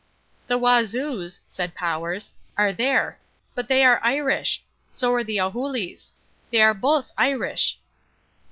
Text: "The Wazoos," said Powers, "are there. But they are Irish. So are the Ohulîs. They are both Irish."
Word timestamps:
"The 0.47 0.57
Wazoos," 0.57 1.41
said 1.45 1.75
Powers, 1.75 2.33
"are 2.57 2.73
there. 2.73 3.19
But 3.53 3.67
they 3.67 3.85
are 3.85 3.99
Irish. 4.01 4.63
So 4.89 5.13
are 5.13 5.23
the 5.23 5.37
Ohulîs. 5.37 6.09
They 6.49 6.63
are 6.63 6.73
both 6.73 7.11
Irish." 7.19 7.77